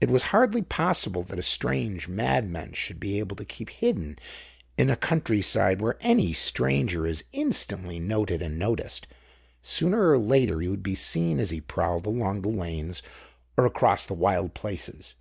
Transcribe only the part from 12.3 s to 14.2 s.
the lanes or across the